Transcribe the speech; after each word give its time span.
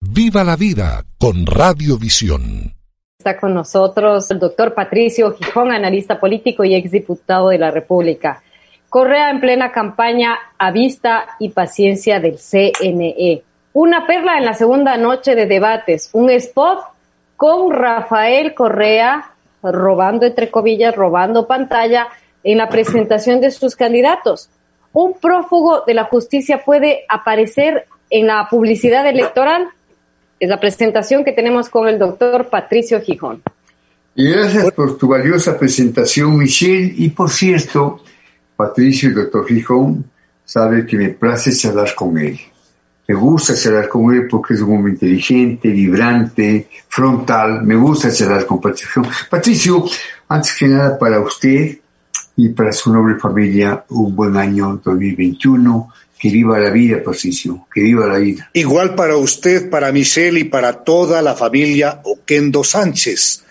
Viva 0.00 0.44
la 0.44 0.56
vida 0.56 1.04
con 1.18 1.46
Radiovisión. 1.46 2.74
Está 3.18 3.36
con 3.38 3.54
nosotros 3.54 4.30
el 4.30 4.38
doctor 4.38 4.74
Patricio 4.74 5.32
Gijón, 5.32 5.72
analista 5.72 6.20
político 6.20 6.64
y 6.64 6.74
exdiputado 6.74 7.48
de 7.48 7.58
la 7.58 7.70
República. 7.70 8.42
Correa 8.88 9.30
en 9.30 9.40
plena 9.40 9.72
campaña 9.72 10.38
a 10.58 10.70
vista 10.70 11.36
y 11.38 11.50
paciencia 11.50 12.20
del 12.20 12.38
CNE. 12.38 13.42
Una 13.72 14.06
perla 14.06 14.38
en 14.38 14.44
la 14.44 14.54
segunda 14.54 14.96
noche 14.96 15.34
de 15.34 15.46
debates, 15.46 16.10
un 16.12 16.30
spot 16.30 16.80
con 17.36 17.72
Rafael 17.72 18.54
Correa 18.54 19.32
robando, 19.62 20.24
entre 20.24 20.50
comillas, 20.50 20.94
robando 20.94 21.46
pantalla 21.46 22.08
en 22.42 22.58
la 22.58 22.68
presentación 22.68 23.40
de 23.40 23.50
sus 23.50 23.76
candidatos. 23.76 24.50
Un 24.92 25.14
prófugo 25.14 25.82
de 25.86 25.94
la 25.94 26.04
justicia 26.04 26.62
puede 26.64 27.04
aparecer 27.08 27.86
en 28.08 28.28
la 28.28 28.46
publicidad 28.48 29.06
electoral 29.06 29.68
es 30.38 30.48
la 30.48 30.60
presentación 30.60 31.24
que 31.24 31.32
tenemos 31.32 31.68
con 31.68 31.88
el 31.88 31.98
doctor 31.98 32.48
Patricio 32.48 33.00
Gijón. 33.00 33.42
Gracias 34.14 34.72
por 34.72 34.96
tu 34.96 35.08
valiosa 35.08 35.58
presentación, 35.58 36.36
Michelle. 36.36 36.94
Y 36.96 37.10
por 37.10 37.30
cierto, 37.30 38.02
Patricio 38.56 39.10
y 39.10 39.12
doctor 39.12 39.46
Gijón 39.46 40.04
sabe 40.44 40.86
que 40.86 40.96
me 40.96 41.10
place 41.10 41.54
charlar 41.54 41.94
con 41.94 42.16
él. 42.18 42.38
Me 43.08 43.14
gusta 43.14 43.54
charlar 43.54 43.88
con 43.88 44.12
él 44.14 44.26
porque 44.28 44.54
es 44.54 44.60
un 44.60 44.76
hombre 44.76 44.92
inteligente, 44.92 45.68
vibrante, 45.68 46.68
frontal. 46.88 47.62
Me 47.62 47.76
gusta 47.76 48.10
charlar 48.10 48.46
con 48.46 48.60
Patricio. 48.60 49.02
Patricio, 49.30 49.84
antes 50.28 50.56
que 50.58 50.68
nada 50.68 50.98
para 50.98 51.20
usted 51.20 51.78
y 52.36 52.48
para 52.50 52.72
su 52.72 52.92
noble 52.92 53.18
familia, 53.18 53.84
un 53.90 54.16
buen 54.16 54.36
año 54.36 54.80
2021 54.82 55.92
que 56.18 56.30
viva 56.30 56.58
la 56.58 56.70
vida, 56.70 57.02
Patricio, 57.02 57.66
que 57.72 57.82
viva 57.82 58.06
la 58.06 58.18
vida. 58.18 58.50
Igual 58.52 58.94
para 58.94 59.16
usted, 59.16 59.68
para 59.68 59.92
Michelle 59.92 60.40
y 60.40 60.44
para 60.44 60.84
toda 60.84 61.20
la 61.22 61.34
familia 61.34 62.00
Oquendo 62.04 62.64
Sánchez. 62.64 63.44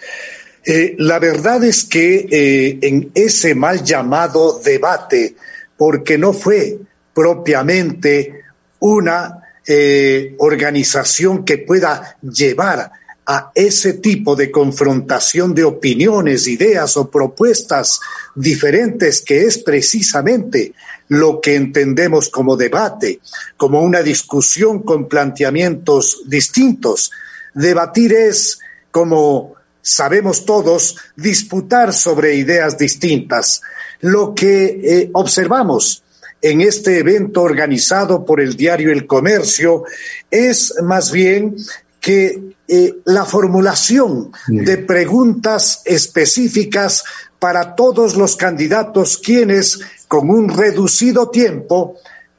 Eh, 0.66 0.96
la 0.98 1.20
verdad 1.20 1.64
es 1.64 1.84
que 1.84 2.28
eh, 2.30 2.80
en 2.82 3.12
ese 3.14 3.54
mal 3.54 3.84
llamado 3.84 4.60
debate, 4.64 5.36
porque 5.78 6.18
no 6.18 6.34
fue 6.34 6.80
propiamente 7.14 8.44
una 8.80 9.42
eh, 9.68 10.36
organización 10.40 11.46
que 11.46 11.60
pueda 11.60 12.18
llevar 12.22 12.92
a 13.28 13.52
ese 13.56 13.94
tipo 13.94 14.36
de 14.36 14.52
confrontación 14.52 15.54
de 15.56 15.64
opiniones, 15.64 16.48
ideas 16.48 16.98
o 16.98 17.10
propuestas 17.10 18.00
diferentes 18.36 19.22
que 19.22 19.44
es 19.46 19.58
precisamente 19.60 20.74
lo 21.08 21.40
que 21.42 21.56
entendemos 21.56 22.30
como 22.30 22.58
debate, 22.58 23.20
como 23.58 23.82
una 23.82 24.02
discusión 24.02 24.84
con 24.84 25.08
planteamientos 25.08 26.24
distintos. 26.26 27.12
Debatir 27.54 28.14
es, 28.14 28.60
como 28.92 29.56
sabemos 29.82 30.46
todos, 30.46 30.98
disputar 31.16 31.94
sobre 31.94 32.36
ideas 32.36 32.78
distintas. 32.78 33.62
Lo 34.02 34.34
que 34.34 34.66
eh, 34.66 35.10
observamos 35.14 36.04
en 36.42 36.62
este 36.62 37.00
evento 37.00 37.42
organizado 37.42 38.26
por 38.26 38.42
el 38.42 38.56
diario 38.56 38.92
El 38.92 39.08
Comercio 39.08 39.84
es 40.30 40.74
más 40.84 41.12
bien 41.12 41.56
que 42.00 42.56
eh, 42.68 42.96
la 43.06 43.26
formulación 43.26 44.32
de 44.48 44.78
preguntas 44.78 45.82
específicas 45.86 47.04
para 47.40 47.76
todos 47.76 48.16
los 48.16 48.36
candidatos 48.36 49.18
quienes 49.18 49.80
con 50.08 50.30
un 50.30 50.50
reducido 50.50 51.30
tiempo, 51.30 51.98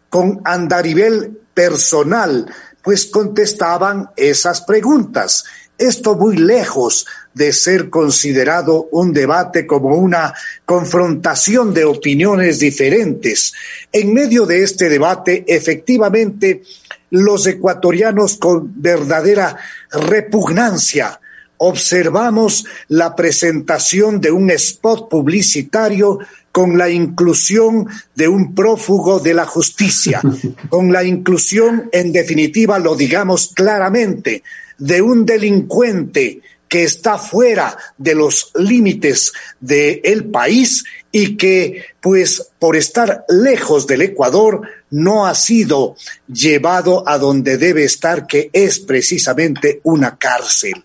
con 0.09 0.41
andarivel 0.45 1.39
personal, 1.53 2.51
pues 2.83 3.07
contestaban 3.07 4.11
esas 4.17 4.63
preguntas. 4.63 5.45
Esto 5.79 6.15
muy 6.17 6.37
lejos 6.37 7.07
de 7.35 7.53
ser 7.53 7.91
considerado 7.91 8.89
un 8.93 9.13
debate 9.13 9.67
como 9.67 9.97
una 9.97 10.33
confrontación 10.65 11.75
de 11.75 11.85
opiniones 11.85 12.61
diferentes. 12.61 13.53
En 13.93 14.15
medio 14.15 14.47
de 14.47 14.63
este 14.63 14.89
debate, 14.89 15.45
efectivamente, 15.47 16.63
los 17.11 17.47
ecuatorianos 17.47 18.39
con 18.39 18.81
verdadera 18.81 19.57
repugnancia 19.91 21.21
observamos 21.59 22.67
la 22.89 23.15
presentación 23.15 24.21
de 24.21 24.31
un 24.31 24.51
spot 24.51 25.09
publicitario 25.09 26.19
con 26.57 26.79
la 26.79 26.89
inclusión 26.89 27.87
de 28.15 28.29
un 28.29 28.55
prófugo 28.55 29.21
de 29.21 29.35
la 29.35 29.45
justicia, 29.45 30.23
con 30.71 30.91
la 30.91 31.05
inclusión, 31.05 31.91
en 31.93 32.13
definitiva, 32.13 32.79
lo 32.79 32.97
digamos 32.97 33.53
claramente, 33.55 34.43
de 34.79 35.03
un 35.03 35.27
delincuente 35.27 36.41
que 36.67 36.85
está 36.85 37.19
fuera 37.19 37.77
de 37.99 38.15
los 38.15 38.53
límites 38.55 39.35
del 39.61 40.31
país 40.31 40.83
y 41.13 41.37
que, 41.37 41.85
pues, 42.01 42.49
por 42.59 42.75
estar 42.75 43.27
lejos 43.29 43.87
del 43.87 44.01
Ecuador, 44.01 44.63
no 44.89 45.27
ha 45.27 45.35
sido 45.35 45.95
llevado 46.27 47.07
a 47.07 47.19
donde 47.19 47.59
debe 47.59 47.85
estar, 47.85 48.27
que 48.27 48.49
es 48.55 48.79
precisamente 48.79 49.83
una 49.83 50.17
cárcel. 50.17 50.83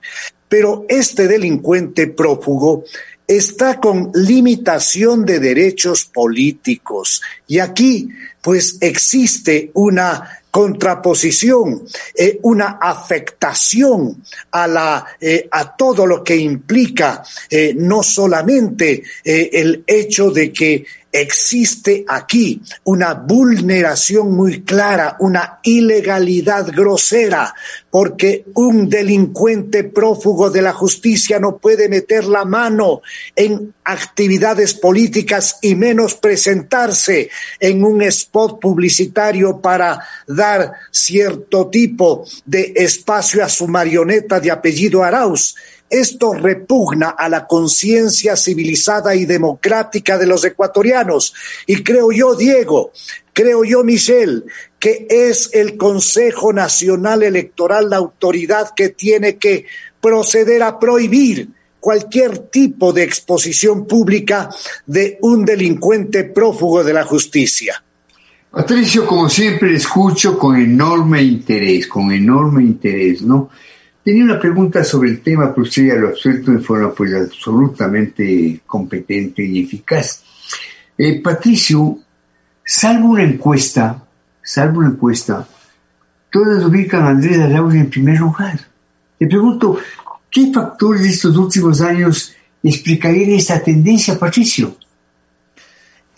Pero 0.50 0.86
este 0.90 1.30
delincuente 1.30 2.08
prófugo 2.08 2.84
está 3.38 3.80
con 3.80 4.12
limitación 4.14 5.26
de 5.26 5.40
derechos 5.40 6.06
políticos. 6.06 7.22
Y 7.48 7.60
aquí 7.60 8.10
pues 8.42 8.78
existe 8.82 9.72
una 9.74 10.42
contraposición, 10.52 11.84
eh, 12.14 12.40
una 12.42 12.78
afectación 12.82 14.22
a, 14.52 14.68
la, 14.68 15.06
eh, 15.22 15.48
a 15.50 15.78
todo 15.78 16.06
lo 16.06 16.22
que 16.22 16.36
implica 16.36 17.24
eh, 17.50 17.74
no 17.78 18.04
solamente 18.04 19.02
el 19.24 19.86
hecho 19.88 20.30
de 20.30 20.52
que 20.52 20.86
existe 21.12 22.06
aquí 22.08 22.62
una 22.84 23.14
vulneración 23.14 24.34
muy 24.34 24.64
clara, 24.64 25.18
una 25.20 25.60
ilegalidad 25.64 26.68
grosera, 26.72 27.54
porque 27.90 28.46
un 28.56 28.90
delincuente 28.90 29.84
prófugo 29.84 30.50
de 30.50 30.62
la 30.62 30.74
justicia 30.74 31.40
no 31.40 31.58
puede 31.58 31.90
meter 31.90 32.26
la 32.26 32.46
mano 32.46 33.02
en 33.36 33.74
actividades 33.84 34.74
políticas 34.74 35.58
y 35.62 35.76
menos 35.76 36.16
presentarse 36.16 37.30
en 37.60 37.84
un 37.84 38.02
spot 38.04 38.60
publicitario 38.60 39.60
para 39.60 40.00
dar 40.28 40.74
cierto 40.92 41.68
tipo 41.68 42.26
de 42.46 42.74
espacio 42.76 43.44
a 43.44 43.50
su 43.50 43.68
marioneta 43.68 44.40
de 44.40 44.52
apellido 44.52 45.04
Arauz. 45.04 45.56
Esto 45.92 46.34
repugna 46.34 47.10
a 47.10 47.28
la 47.28 47.46
conciencia 47.46 48.38
civilizada 48.38 49.14
y 49.14 49.26
democrática 49.26 50.18
de 50.18 50.26
los 50.26 50.46
ecuatorianos. 50.46 51.34
Y 51.68 51.84
creo 51.84 52.14
yo, 52.14 52.34
Diego, 52.34 52.94
creo 53.34 53.66
yo, 53.66 53.84
Michelle, 53.84 54.44
que 54.80 55.06
es 55.10 55.50
el 55.52 55.76
Consejo 55.76 56.54
Nacional 56.54 57.24
Electoral 57.24 57.90
la 57.90 57.98
autoridad 57.98 58.72
que 58.74 58.90
tiene 58.90 59.36
que 59.36 59.66
proceder 60.00 60.64
a 60.64 60.80
prohibir 60.80 61.50
cualquier 61.82 62.38
tipo 62.38 62.94
de 62.94 63.04
exposición 63.04 63.86
pública 63.86 64.50
de 64.86 65.18
un 65.22 65.44
delincuente 65.44 66.24
prófugo 66.24 66.86
de 66.86 66.94
la 66.94 67.04
justicia. 67.04 67.84
Patricio, 68.50 69.06
como 69.06 69.30
siempre, 69.30 69.76
escucho 69.76 70.38
con 70.38 70.56
enorme 70.56 71.22
interés, 71.22 71.88
con 71.88 72.12
enorme 72.12 72.64
interés, 72.64 73.22
¿no? 73.22 73.50
Tenía 74.04 74.24
una 74.24 74.40
pregunta 74.40 74.84
sobre 74.84 75.12
el 75.12 75.22
tema, 75.22 75.54
pero 75.54 75.64
usted 75.64 75.88
ya 75.88 75.96
lo 75.96 76.10
ha 76.10 76.16
suelto 76.16 76.52
de 76.52 76.60
forma 76.60 76.92
pues, 76.92 77.14
absolutamente 77.14 78.62
competente 78.66 79.44
y 79.44 79.64
eficaz. 79.64 80.24
Eh, 80.98 81.22
Patricio, 81.22 82.00
salvo 82.66 83.10
una 83.10 83.24
encuesta, 83.24 84.04
salvo 84.42 84.80
una 84.80 84.90
encuesta, 84.90 85.48
todas 86.32 86.64
ubican 86.64 87.04
a 87.04 87.10
Andrés 87.10 87.40
Arauz 87.40 87.76
en 87.76 87.90
primer 87.90 88.20
lugar. 88.20 88.60
Le 89.20 89.28
pregunto, 89.28 89.78
¿qué 90.32 90.52
factores 90.52 91.04
de 91.04 91.10
estos 91.10 91.38
últimos 91.38 91.80
años 91.82 92.34
explicarían 92.64 93.32
esta 93.32 93.62
tendencia, 93.62 94.18
Patricio? 94.18 94.78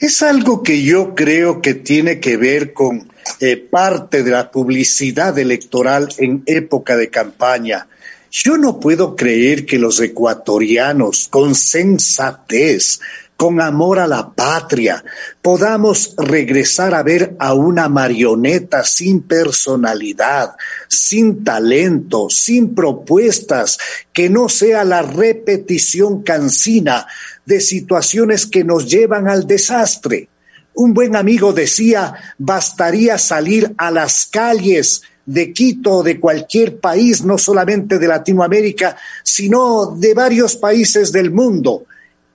Es 0.05 0.21
algo 0.21 0.63
que 0.63 0.83
yo 0.83 1.15
creo 1.15 1.61
que 1.61 1.75
tiene 1.75 2.19
que 2.19 2.35
ver 2.35 2.73
con 2.73 3.09
eh, 3.39 3.55
parte 3.55 4.21
de 4.21 4.31
la 4.31 4.51
publicidad 4.51 5.39
electoral 5.39 6.09
en 6.17 6.43
época 6.45 6.97
de 6.97 7.09
campaña. 7.09 7.87
Yo 8.29 8.57
no 8.57 8.81
puedo 8.81 9.15
creer 9.15 9.65
que 9.65 9.79
los 9.79 10.01
ecuatorianos, 10.01 11.29
con 11.29 11.55
sensatez, 11.55 12.99
con 13.37 13.61
amor 13.61 13.97
a 13.97 14.07
la 14.07 14.31
patria, 14.31 15.05
podamos 15.41 16.15
regresar 16.17 16.93
a 16.93 17.01
ver 17.01 17.37
a 17.39 17.53
una 17.53 17.87
marioneta 17.87 18.83
sin 18.83 19.21
personalidad, 19.21 20.57
sin 20.89 21.45
talento, 21.45 22.27
sin 22.29 22.75
propuestas, 22.75 23.77
que 24.11 24.29
no 24.29 24.49
sea 24.49 24.83
la 24.83 25.01
repetición 25.01 26.23
cansina 26.23 27.07
de 27.45 27.59
situaciones 27.59 28.45
que 28.45 28.63
nos 28.63 28.89
llevan 28.89 29.27
al 29.27 29.45
desastre. 29.45 30.29
Un 30.75 30.93
buen 30.93 31.15
amigo 31.15 31.53
decía, 31.53 32.13
bastaría 32.37 33.17
salir 33.17 33.73
a 33.77 33.91
las 33.91 34.25
calles 34.25 35.03
de 35.25 35.53
Quito 35.53 36.03
de 36.03 36.19
cualquier 36.19 36.79
país, 36.79 37.23
no 37.23 37.37
solamente 37.37 37.99
de 37.99 38.07
Latinoamérica, 38.07 38.97
sino 39.23 39.95
de 39.95 40.13
varios 40.13 40.55
países 40.55 41.11
del 41.11 41.31
mundo, 41.31 41.85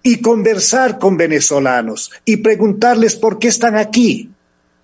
y 0.02 0.20
conversar 0.22 0.99
con 0.99 1.16
venezolanos 1.16 2.10
y 2.25 2.38
preguntarles 2.38 3.16
por 3.16 3.38
qué 3.38 3.49
están 3.49 3.76
aquí. 3.76 4.31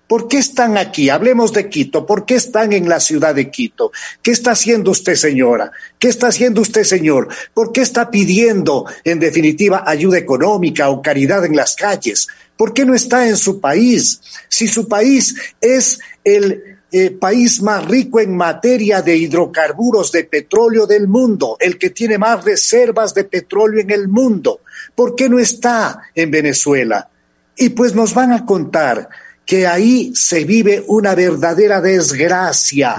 ¿Por 0.07 0.27
qué 0.27 0.37
están 0.37 0.77
aquí? 0.77 1.09
Hablemos 1.09 1.51
de 1.51 1.67
Quito. 1.67 2.05
¿Por 2.05 2.25
qué 2.25 2.35
están 2.35 2.73
en 2.73 2.87
la 2.87 2.99
ciudad 2.99 3.33
de 3.33 3.49
Quito? 3.49 3.91
¿Qué 4.21 4.31
está 4.31 4.51
haciendo 4.51 4.91
usted, 4.91 5.15
señora? 5.15 5.71
¿Qué 5.97 6.09
está 6.09 6.27
haciendo 6.27 6.61
usted, 6.61 6.83
señor? 6.83 7.27
¿Por 7.53 7.71
qué 7.71 7.81
está 7.81 8.11
pidiendo, 8.11 8.85
en 9.03 9.19
definitiva, 9.19 9.83
ayuda 9.85 10.19
económica 10.19 10.89
o 10.89 11.01
caridad 11.01 11.43
en 11.45 11.55
las 11.55 11.75
calles? 11.75 12.27
¿Por 12.55 12.73
qué 12.73 12.85
no 12.85 12.93
está 12.93 13.27
en 13.27 13.35
su 13.35 13.59
país? 13.59 14.21
Si 14.47 14.67
su 14.67 14.87
país 14.87 15.35
es 15.59 15.99
el 16.23 16.75
eh, 16.91 17.11
país 17.11 17.61
más 17.61 17.83
rico 17.85 18.19
en 18.19 18.37
materia 18.37 19.01
de 19.01 19.17
hidrocarburos, 19.17 20.11
de 20.11 20.23
petróleo 20.25 20.85
del 20.85 21.07
mundo, 21.07 21.57
el 21.59 21.77
que 21.79 21.89
tiene 21.89 22.17
más 22.17 22.45
reservas 22.45 23.13
de 23.13 23.23
petróleo 23.23 23.81
en 23.81 23.91
el 23.91 24.07
mundo. 24.07 24.61
¿Por 24.93 25.15
qué 25.15 25.27
no 25.27 25.39
está 25.39 25.99
en 26.13 26.29
Venezuela? 26.31 27.09
Y 27.57 27.69
pues 27.69 27.95
nos 27.95 28.13
van 28.13 28.31
a 28.31 28.45
contar 28.45 29.09
que 29.45 29.67
ahí 29.67 30.11
se 30.15 30.43
vive 30.43 30.83
una 30.87 31.13
verdadera 31.15 31.81
desgracia, 31.81 32.97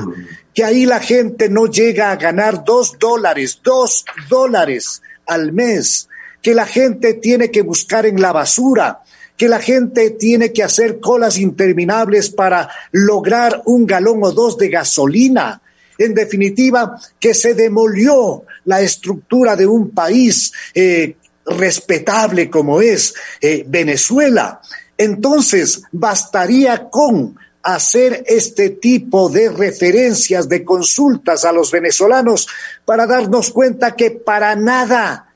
que 0.54 0.64
ahí 0.64 0.87
la 0.87 1.00
gente 1.00 1.48
no 1.48 1.66
llega 1.66 2.10
a 2.10 2.16
ganar 2.16 2.64
dos 2.64 2.98
dólares, 2.98 3.60
dos 3.62 4.04
dólares 4.28 5.02
al 5.26 5.52
mes, 5.52 6.08
que 6.40 6.54
la 6.54 6.66
gente 6.66 7.14
tiene 7.14 7.50
que 7.50 7.62
buscar 7.62 8.06
en 8.06 8.20
la 8.20 8.32
basura, 8.32 9.02
que 9.37 9.48
la 9.48 9.60
gente 9.60 10.10
tiene 10.10 10.52
que 10.52 10.62
hacer 10.62 11.00
colas 11.00 11.38
interminables 11.38 12.31
para 12.31 12.70
lograr 12.92 13.62
un 13.66 13.87
galón 13.87 14.20
o 14.22 14.32
dos 14.32 14.56
de 14.56 14.69
gasolina. 14.69 15.60
En 15.99 16.14
definitiva, 16.14 16.99
que 17.19 17.34
se 17.34 17.54
demolió 17.54 18.44
la 18.64 18.81
estructura 18.81 19.56
de 19.56 19.66
un 19.66 19.90
país 19.90 20.52
eh, 20.75 21.16
respetable 21.46 22.50
como 22.50 22.81
es 22.81 23.14
eh, 23.40 23.64
Venezuela. 23.66 24.60
Entonces, 24.98 25.82
bastaría 25.93 26.88
con 26.88 27.37
hacer 27.62 28.22
este 28.26 28.70
tipo 28.70 29.28
de 29.28 29.50
referencias, 29.50 30.48
de 30.48 30.64
consultas 30.64 31.44
a 31.44 31.52
los 31.52 31.72
venezolanos 31.72 32.46
para 32.84 33.06
darnos 33.06 33.50
cuenta 33.50 33.96
que 33.96 34.12
para 34.12 34.54
nada 34.54 35.34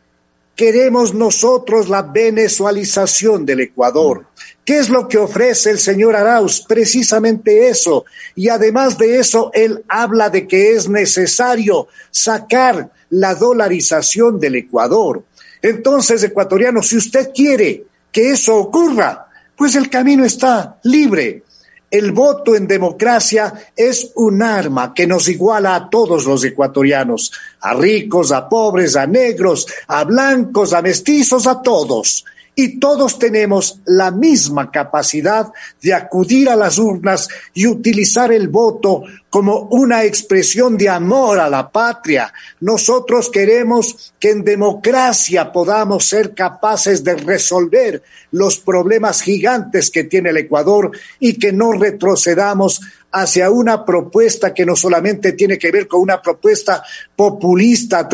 queremos 0.54 1.12
nosotros 1.12 1.88
la 1.88 2.02
venezualización 2.02 3.44
del 3.44 3.62
Ecuador. 3.62 4.26
¿Qué 4.64 4.78
es 4.78 4.90
lo 4.90 5.08
que 5.08 5.18
ofrece 5.18 5.70
el 5.70 5.78
señor 5.78 6.14
Arauz? 6.14 6.64
Precisamente 6.68 7.68
eso. 7.68 8.04
Y 8.36 8.48
además 8.48 8.96
de 8.96 9.18
eso, 9.18 9.50
él 9.52 9.82
habla 9.88 10.30
de 10.30 10.46
que 10.46 10.74
es 10.74 10.88
necesario 10.88 11.88
sacar 12.10 12.92
la 13.08 13.34
dolarización 13.34 14.38
del 14.38 14.56
Ecuador. 14.56 15.24
Entonces, 15.62 16.22
ecuatoriano, 16.22 16.82
si 16.82 16.96
usted 16.96 17.30
quiere 17.34 17.86
que 18.12 18.30
eso 18.30 18.56
ocurra, 18.56 19.29
pues 19.60 19.76
el 19.76 19.90
camino 19.90 20.24
está 20.24 20.78
libre. 20.84 21.42
El 21.90 22.12
voto 22.12 22.56
en 22.56 22.66
democracia 22.66 23.52
es 23.76 24.10
un 24.14 24.42
arma 24.42 24.94
que 24.94 25.06
nos 25.06 25.28
iguala 25.28 25.74
a 25.74 25.90
todos 25.90 26.24
los 26.24 26.42
ecuatorianos, 26.44 27.30
a 27.60 27.74
ricos, 27.74 28.32
a 28.32 28.48
pobres, 28.48 28.96
a 28.96 29.06
negros, 29.06 29.66
a 29.86 30.04
blancos, 30.04 30.72
a 30.72 30.80
mestizos, 30.80 31.46
a 31.46 31.60
todos 31.60 32.24
y 32.62 32.78
todos 32.78 33.18
tenemos 33.18 33.80
la 33.86 34.10
misma 34.10 34.70
capacidad 34.70 35.50
de 35.80 35.94
acudir 35.94 36.50
a 36.50 36.56
las 36.56 36.78
urnas 36.78 37.26
y 37.54 37.66
utilizar 37.66 38.32
el 38.32 38.48
voto 38.48 39.04
como 39.30 39.60
una 39.70 40.04
expresión 40.04 40.76
de 40.76 40.90
amor 40.90 41.40
a 41.40 41.48
la 41.48 41.70
patria. 41.70 42.34
Nosotros 42.60 43.30
queremos 43.30 44.12
que 44.20 44.32
en 44.32 44.44
democracia 44.44 45.50
podamos 45.50 46.04
ser 46.04 46.34
capaces 46.34 47.02
de 47.02 47.14
resolver 47.14 48.02
los 48.32 48.58
problemas 48.58 49.22
gigantes 49.22 49.90
que 49.90 50.04
tiene 50.04 50.28
el 50.28 50.36
Ecuador 50.36 50.90
y 51.18 51.38
que 51.38 51.52
no 51.52 51.72
retrocedamos 51.72 52.82
hacia 53.12 53.50
una 53.50 53.84
propuesta 53.84 54.54
que 54.54 54.64
no 54.64 54.76
solamente 54.76 55.32
tiene 55.32 55.58
que 55.58 55.70
ver 55.70 55.88
con 55.88 56.00
una 56.00 56.20
propuesta 56.22 56.82
populista, 57.14 58.08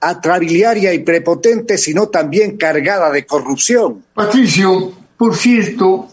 atrabiliaria 0.00 0.92
y 0.94 1.00
prepotente, 1.00 1.76
sino 1.76 2.08
también 2.08 2.56
cargada 2.56 3.10
de 3.10 3.26
corrupción. 3.26 4.04
Patricio, 4.14 4.92
por 5.16 5.36
cierto, 5.36 6.08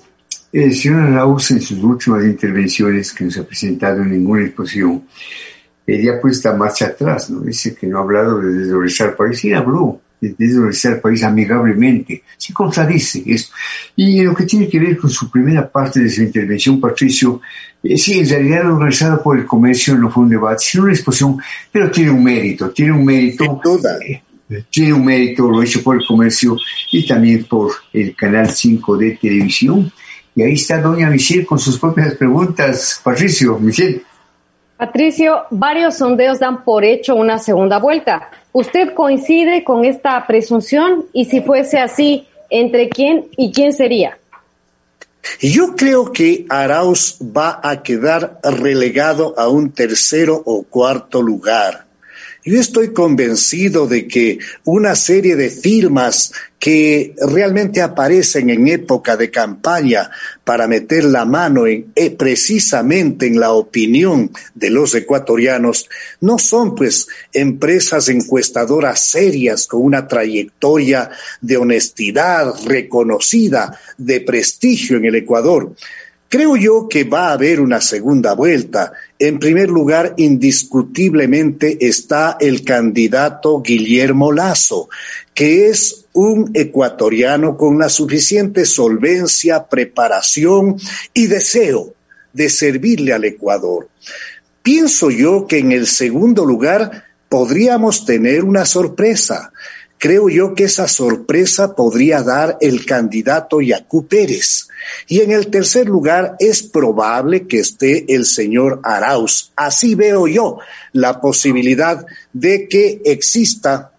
el 0.52 0.76
señor 0.76 1.04
Arauz 1.04 1.52
en 1.52 1.62
sus 1.62 1.84
últimas 1.84 2.24
intervenciones 2.24 3.14
que 3.14 3.26
nos 3.26 3.38
ha 3.38 3.44
presentado 3.44 4.02
en 4.02 4.12
ninguna 4.12 4.46
exposición, 4.46 5.04
ella 5.88 6.20
puesta 6.20 6.54
marcha 6.54 6.88
atrás, 6.88 7.30
¿no? 7.30 7.42
Dice 7.42 7.76
que 7.76 7.88
no 7.88 8.00
ha 8.00 8.02
hablado 8.02 8.40
de 8.40 8.54
desdoblar 8.54 9.16
país, 9.16 9.40
sí 9.40 9.54
habló 9.54 10.02
de 10.30 10.36
desdoblar 10.38 10.96
el 10.96 11.02
país 11.02 11.24
amigablemente, 11.24 12.24
se 12.38 12.54
contradice 12.54 13.24
esto. 13.26 13.54
Y 13.96 14.20
en 14.20 14.28
lo 14.28 14.36
que 14.36 14.46
tiene 14.46 14.68
que 14.68 14.80
ver 14.80 14.98
con 14.98 15.10
su 15.10 15.30
primera 15.30 15.70
parte 15.70 16.00
de 16.00 16.10
su 16.10 16.22
intervención, 16.22 16.80
Patricio, 16.80 17.42
eh, 17.84 17.98
sí, 17.98 18.20
en 18.20 18.30
realidad 18.30 18.72
organizada 18.72 19.22
por 19.22 19.38
el 19.38 19.46
comercio 19.46 19.96
no 19.96 20.10
fue 20.10 20.24
un 20.24 20.30
debate, 20.30 20.58
sino 20.60 20.86
una 20.86 20.94
exposición, 20.94 21.38
pero 21.72 21.92
tiene 21.92 22.12
un 22.12 22.24
mérito, 22.24 22.70
tiene 22.72 22.92
un 22.92 23.06
mérito. 23.06 23.62
Eh, 24.48 24.64
tiene 24.70 24.94
un 24.94 25.04
mérito, 25.04 25.50
lo 25.50 25.64
hecho 25.64 25.82
por 25.82 25.96
el 25.96 26.06
comercio 26.06 26.56
y 26.92 27.06
también 27.06 27.46
por 27.46 27.72
el 27.94 28.16
canal 28.16 28.50
5 28.50 28.98
de 28.98 29.18
televisión. 29.18 29.92
Y 30.36 30.44
ahí 30.44 30.54
está 30.54 30.82
doña 30.82 31.10
Michelle 31.10 31.46
con 31.46 31.58
sus 31.58 31.80
propias 31.80 32.14
preguntas. 32.16 33.02
Patricio, 33.04 33.58
Michelle. 33.58 34.04
Patricio, 34.78 35.46
varios 35.52 35.98
sondeos 35.98 36.40
dan 36.40 36.64
por 36.64 36.84
hecho 36.84 37.16
una 37.16 37.40
segunda 37.40 37.80
vuelta. 37.80 38.30
¿Usted 38.56 38.94
coincide 38.94 39.66
con 39.66 39.84
esta 39.84 40.26
presunción? 40.26 41.08
Y 41.12 41.26
si 41.26 41.42
fuese 41.42 41.78
así, 41.78 42.26
¿entre 42.50 42.88
quién 42.88 43.26
y 43.36 43.52
quién 43.52 43.74
sería? 43.74 44.18
Yo 45.42 45.76
creo 45.76 46.14
que 46.14 46.46
Arauz 46.48 47.18
va 47.20 47.60
a 47.62 47.84
quedar 47.84 48.40
relegado 48.44 49.38
a 49.38 49.50
un 49.50 49.74
tercero 49.74 50.42
o 50.46 50.64
cuarto 50.64 51.22
lugar. 51.22 51.86
Yo 52.46 52.58
estoy 52.58 52.94
convencido 52.94 53.88
de 53.88 54.08
que 54.08 54.40
una 54.64 54.96
serie 54.96 55.36
de 55.36 55.50
firmas 55.50 56.32
que 56.66 57.14
realmente 57.22 57.80
aparecen 57.80 58.50
en 58.50 58.68
época 58.68 59.16
de 59.16 59.30
campaña 59.30 60.10
para 60.44 60.68
meter 60.68 61.04
la 61.04 61.24
mano 61.24 61.68
en, 61.68 61.92
eh, 61.94 62.10
precisamente 62.10 63.28
en 63.28 63.40
la 63.40 63.52
opinión 63.52 64.32
de 64.56 64.72
los 64.72 64.96
ecuatorianos 64.96 65.88
no 66.22 66.40
son 66.40 66.74
pues 66.74 67.08
empresas 67.32 68.10
encuestadoras 68.10 69.00
serias 69.06 69.68
con 69.68 69.84
una 69.84 70.08
trayectoria 70.08 71.12
de 71.40 71.58
honestidad 71.58 72.52
reconocida, 72.66 73.80
de 74.00 74.22
prestigio 74.22 74.98
en 74.98 75.06
el 75.06 75.14
Ecuador. 75.18 75.72
Creo 76.28 76.56
yo 76.56 76.88
que 76.90 77.04
va 77.04 77.30
a 77.30 77.34
haber 77.34 77.60
una 77.60 77.80
segunda 77.80 78.34
vuelta. 78.34 78.92
En 79.20 79.38
primer 79.38 79.70
lugar, 79.70 80.16
indiscutiblemente 80.18 81.78
está 81.86 82.38
el 82.40 82.64
candidato 82.64 83.62
Guillermo 83.62 84.32
Lazo, 84.32 84.90
que 85.36 85.68
es 85.68 86.05
un 86.16 86.50
ecuatoriano 86.54 87.56
con 87.56 87.78
la 87.78 87.90
suficiente 87.90 88.66
solvencia, 88.66 89.68
preparación 89.68 90.78
y 91.14 91.28
deseo 91.28 91.94
de 92.34 92.50
servirle 92.50 93.14
al 93.14 93.26
Ecuador. 93.26 93.90
Pienso 94.64 95.12
yo 95.12 95.46
que 95.46 95.60
en 95.60 95.72
el 95.72 95.86
segundo 95.86 96.44
lugar 96.44 97.04
podríamos 97.30 98.06
tener 98.06 98.44
una 98.44 98.66
sorpresa 98.66 99.52
creo 99.98 100.30
yo 100.30 100.54
que 100.54 100.66
esa 100.66 100.88
sorpresa 100.88 101.76
podría 101.76 102.22
dar 102.22 102.58
el 102.62 102.86
candidato 102.86 103.62
Yacú 103.62 104.08
Pérez. 104.08 104.68
Y 105.08 105.22
en 105.22 105.32
el 105.32 105.48
tercer 105.48 105.88
lugar 105.88 106.36
es 106.40 106.64
probable 106.64 107.48
que 107.48 107.60
esté 107.60 108.14
el 108.14 108.26
señor 108.26 108.82
Arauz. 108.84 109.52
Así 109.56 109.96
veo 109.96 110.28
yo 110.28 110.60
la 110.92 111.20
posibilidad 111.20 112.06
de 112.34 112.68
que 112.68 113.02
exista, 113.06 113.94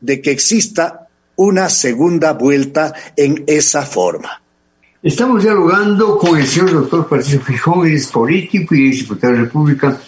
de 0.00 0.20
que 0.20 0.30
exista 0.30 1.05
una 1.36 1.68
segunda 1.68 2.32
vuelta 2.32 2.92
en 3.16 3.44
esa 3.46 3.82
forma. 3.82 4.40
Estamos 5.02 5.42
dialogando 5.42 6.18
con 6.18 6.38
el 6.38 6.46
señor 6.46 6.72
doctor 6.72 7.06
Patricio 7.06 7.40
Fijón, 7.40 7.86
es 7.86 8.08
político 8.08 8.74
y 8.74 8.90
es 8.90 8.98
diputado 8.98 9.34
de 9.34 9.38
la 9.38 9.44
República, 9.44 10.00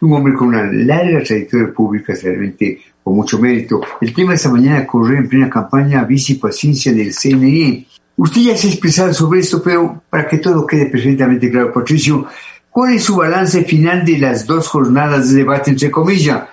un 0.00 0.12
hombre 0.12 0.34
con 0.34 0.48
una 0.48 0.70
larga 0.72 1.22
trayectoria 1.22 1.72
pública, 1.72 2.14
realmente 2.22 2.80
con 3.02 3.16
mucho 3.16 3.38
mérito. 3.38 3.80
El 4.00 4.14
tema 4.14 4.30
de 4.30 4.36
esta 4.36 4.50
mañana 4.50 4.86
corre 4.86 5.18
en 5.18 5.28
plena 5.28 5.50
campaña 5.50 6.04
Vici 6.04 6.34
Paciencia 6.34 6.92
del 6.92 7.12
CNE. 7.12 7.86
Usted 8.16 8.40
ya 8.40 8.56
se 8.56 8.68
ha 8.68 8.70
expresado 8.70 9.12
sobre 9.12 9.40
esto, 9.40 9.62
pero 9.62 10.02
para 10.08 10.26
que 10.26 10.38
todo 10.38 10.66
quede 10.66 10.86
perfectamente 10.86 11.50
claro, 11.50 11.72
Patricio, 11.72 12.26
¿cuál 12.70 12.94
es 12.94 13.04
su 13.04 13.16
balance 13.16 13.64
final 13.64 14.04
de 14.04 14.18
las 14.18 14.46
dos 14.46 14.68
jornadas 14.68 15.30
de 15.30 15.38
debate, 15.38 15.72
entre 15.72 15.90
comillas? 15.90 16.44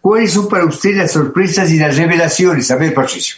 ¿Cuáles 0.00 0.32
son 0.32 0.48
para 0.48 0.64
usted 0.64 0.96
las 0.96 1.12
sorpresas 1.12 1.70
y 1.70 1.76
las 1.76 1.96
revelaciones? 1.96 2.68
A 2.72 2.76
ver, 2.76 2.92
Patricio. 2.92 3.36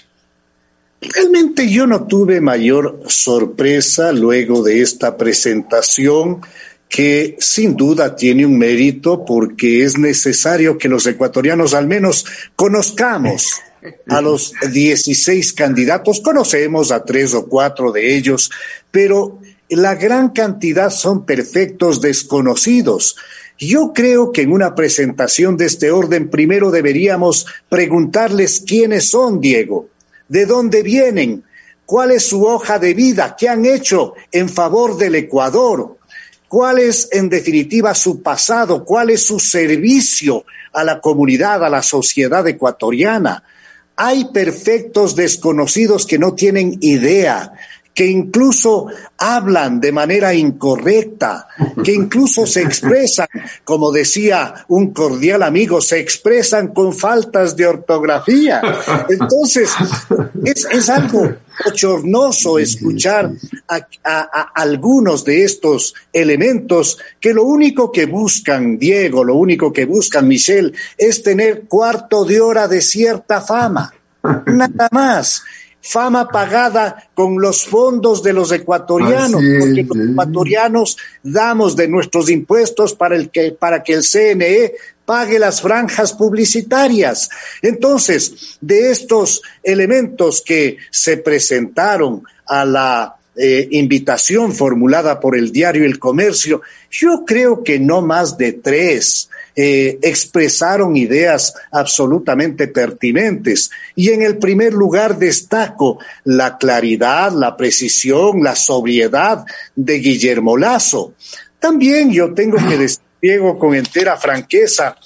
Realmente 1.12 1.68
yo 1.68 1.87
no 1.87 2.06
tuve 2.06 2.40
mayor 2.40 3.00
sorpresa 3.06 4.12
luego 4.12 4.62
de 4.62 4.80
esta 4.80 5.16
presentación 5.16 6.40
que 6.88 7.37
sin 7.40 7.76
duda 7.76 8.14
tiene 8.14 8.46
un 8.46 8.56
mérito 8.56 9.25
porque 9.25 9.82
es 9.82 9.99
necesario 9.99 10.78
que 10.78 10.88
los 10.88 11.06
ecuatorianos 11.06 11.75
al 11.75 11.87
menos 11.87 12.25
conozcamos 12.54 13.61
a 14.08 14.20
los 14.20 14.52
16 14.73 15.52
candidatos, 15.52 16.20
conocemos 16.20 16.90
a 16.90 17.04
tres 17.04 17.34
o 17.34 17.46
cuatro 17.46 17.92
de 17.92 18.16
ellos, 18.16 18.50
pero 18.90 19.40
la 19.68 19.94
gran 19.94 20.30
cantidad 20.30 20.90
son 20.90 21.26
perfectos 21.26 22.00
desconocidos. 22.00 23.16
Yo 23.58 23.92
creo 23.94 24.32
que 24.32 24.42
en 24.42 24.52
una 24.52 24.75
presentación 24.75 25.56
de 25.56 25.66
este 25.66 25.90
orden 25.90 26.30
primero 26.30 26.70
deberíamos 26.70 27.46
preguntarles 27.68 28.62
quiénes 28.66 29.11
son, 29.11 29.40
Diego, 29.40 29.88
de 30.28 30.47
dónde 30.47 30.83
vienen, 30.83 31.45
cuál 31.87 32.11
es 32.11 32.26
su 32.26 32.45
hoja 32.45 32.78
de 32.78 32.95
vida, 32.95 33.37
qué 33.38 33.49
han 33.49 33.66
hecho 33.66 34.14
en 34.33 34.49
favor 34.49 34.97
del 34.97 35.14
Ecuador, 35.14 35.99
cuál 36.49 36.78
es 36.78 37.09
en 37.12 37.28
definitiva 37.28 37.95
su 37.95 38.23
pasado, 38.23 38.85
cuál 38.85 39.11
es 39.11 39.26
su 39.26 39.38
servicio 39.40 40.45
a 40.73 40.85
la 40.85 41.00
comunidad, 41.00 41.64
a 41.64 41.69
la 41.69 41.83
sociedad 41.83 42.47
ecuatoriana. 42.47 43.45
Hay 43.97 44.26
perfectos 44.26 45.14
desconocidos 45.14 46.07
que 46.07 46.19
no 46.19 46.35
tienen 46.35 46.78
idea 46.81 47.52
que 47.94 48.06
incluso 48.06 48.88
hablan 49.16 49.80
de 49.80 49.92
manera 49.92 50.34
incorrecta, 50.34 51.46
que 51.82 51.92
incluso 51.92 52.44
se 52.44 52.62
expresan, 52.62 53.28
como 53.62 53.92
decía 53.92 54.66
un 54.68 54.92
cordial 54.92 55.44
amigo, 55.44 55.80
se 55.80 56.00
expresan 56.00 56.68
con 56.68 56.92
faltas 56.92 57.56
de 57.56 57.66
ortografía. 57.66 58.60
Entonces, 59.08 59.70
es, 60.44 60.88
algo 60.88 61.34
bochornoso 61.64 62.58
escuchar 62.58 63.30
a, 63.68 63.86
a, 64.04 64.40
algunos 64.54 65.24
de 65.24 65.44
estos 65.44 65.94
elementos 66.12 66.98
que 67.20 67.32
lo 67.32 67.44
único 67.44 67.92
que 67.92 68.06
buscan, 68.06 68.76
Diego, 68.76 69.22
lo 69.22 69.36
único 69.36 69.72
que 69.72 69.84
buscan, 69.84 70.26
Michelle, 70.26 70.72
es 70.98 71.22
tener 71.22 71.62
cuarto 71.68 72.24
de 72.24 72.40
hora 72.40 72.66
de 72.66 72.80
cierta 72.80 73.40
fama. 73.40 73.94
Nada 74.46 74.88
más 74.90 75.42
fama 75.84 76.28
pagada 76.28 77.10
con 77.14 77.40
los 77.40 77.66
fondos 77.66 78.22
de 78.22 78.32
los 78.32 78.50
ecuatorianos, 78.50 79.42
porque 79.60 79.82
los 79.82 80.08
ecuatorianos 80.10 80.96
damos 81.22 81.76
de 81.76 81.88
nuestros 81.88 82.30
impuestos 82.30 82.94
para, 82.94 83.16
el 83.16 83.28
que, 83.28 83.52
para 83.52 83.82
que 83.82 83.92
el 83.92 84.02
CNE 84.02 84.72
pague 85.04 85.38
las 85.38 85.60
franjas 85.60 86.14
publicitarias. 86.14 87.28
Entonces, 87.60 88.56
de 88.62 88.90
estos 88.90 89.42
elementos 89.62 90.42
que 90.44 90.78
se 90.90 91.18
presentaron 91.18 92.22
a 92.46 92.64
la 92.64 93.16
eh, 93.36 93.68
invitación 93.72 94.54
formulada 94.54 95.20
por 95.20 95.36
el 95.36 95.52
diario 95.52 95.84
El 95.84 95.98
Comercio, 95.98 96.62
yo 96.90 97.24
creo 97.26 97.62
que 97.62 97.78
no 97.78 98.00
más 98.00 98.38
de 98.38 98.52
tres 98.52 99.28
eh, 99.56 99.99
expresaron 100.02 100.96
ideas 100.96 101.54
absolutamente 101.70 102.68
pertinentes. 102.68 103.70
Y 103.94 104.11
en 104.11 104.23
el 104.23 104.38
primer 104.38 104.73
lugar 104.73 105.18
destaco 105.18 105.99
la 106.25 106.58
claridad, 106.58 107.32
la 107.32 107.56
precisión, 107.56 108.42
la 108.42 108.56
sobriedad 108.56 109.44
de 109.76 109.99
Guillermo 109.99 110.56
Lazo. 110.56 111.14
También 111.58 112.12
yo 112.12 112.34
tengo 112.34 112.56
que 112.56 112.76
decir, 112.76 113.00
Diego, 113.23 113.58
con 113.58 113.75
entera 113.75 114.16
franqueza, 114.16 114.96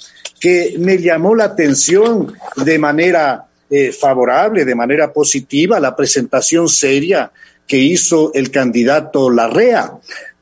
que 0.40 0.74
me 0.78 0.98
llamó 0.98 1.34
la 1.34 1.44
atención 1.44 2.32
de 2.56 2.78
manera 2.78 3.46
eh, 3.70 3.92
favorable, 3.92 4.64
de 4.64 4.74
manera 4.74 5.12
positiva, 5.12 5.78
la 5.78 5.94
presentación 5.94 6.68
seria 6.68 7.30
que 7.66 7.76
hizo 7.76 8.32
el 8.34 8.50
candidato 8.50 9.30
Larrea. 9.30 9.92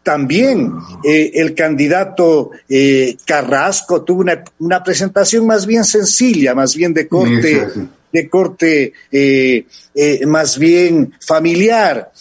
También 0.06 0.72
eh, 1.02 1.32
el 1.34 1.52
candidato 1.52 2.52
eh, 2.68 3.16
Carrasco 3.24 4.02
tuvo 4.02 4.24
una, 4.60 4.84
presentación 4.84 5.44
más 5.44 5.66
bien 5.66 5.82
sencilla, 5.82 6.54
más 6.54 6.76
bien 6.76 6.94
de 6.94 7.08
corte, 7.08 7.66
de 8.12 8.28
corte 8.28 8.92
eh, 9.10 9.64
más 10.28 10.60
bien 10.60 11.12
familiar. 11.18 12.12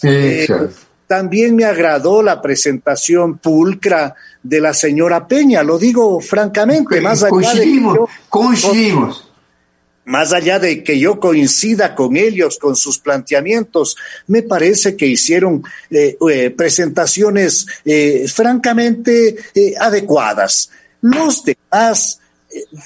también 1.06 1.54
me 1.54 1.64
agradó 1.64 2.24
la 2.24 2.42
presentación 2.42 3.38
pulcra 3.38 4.16
de 4.42 4.60
la 4.60 4.74
señora 4.74 5.28
Peña, 5.28 5.62
lo 5.62 5.78
digo 5.78 6.20
francamente, 6.20 7.00
más 7.00 7.22
allá 7.22 7.54
de 7.54 7.88
coincidimos 8.28 9.26
más 10.06 10.32
allá 10.32 10.58
de 10.60 10.82
que 10.84 10.98
yo 10.98 11.18
coincida 11.18 11.94
con 11.94 12.16
ellos, 12.16 12.58
con 12.58 12.76
sus 12.76 12.98
planteamientos, 12.98 13.96
me 14.28 14.42
parece 14.42 14.96
que 14.96 15.06
hicieron 15.06 15.64
eh, 15.90 16.16
eh, 16.30 16.50
presentaciones 16.50 17.66
eh, 17.84 18.26
francamente 18.28 19.36
adecuadas. 19.78 20.70
Los 21.00 21.44
demás 21.44 22.20